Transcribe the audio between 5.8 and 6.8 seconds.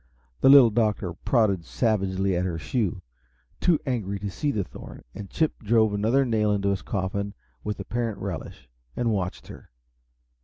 another nail into